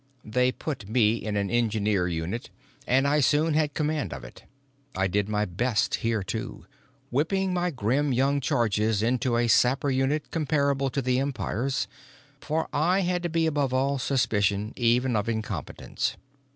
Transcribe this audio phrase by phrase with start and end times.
[0.25, 2.49] They put me in an engineer unit
[2.87, 4.45] and I soon had command of it.
[4.95, 6.65] I did my best here too,
[7.11, 11.87] whipping my grim young charges into a sapper group comparable to the Empire's,
[12.39, 16.17] for I had to be above all suspicion, even of incompetence.